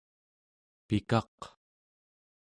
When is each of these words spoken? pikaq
pikaq 0.87 1.37